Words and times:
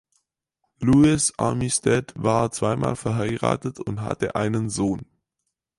Lewis 0.79 1.31
Armistead 1.37 2.11
war 2.17 2.49
zweimal 2.51 2.95
verheiratet 2.95 3.79
und 3.79 4.01
hatte 4.01 4.33
einen 4.33 4.67
Sohn. 4.71 5.05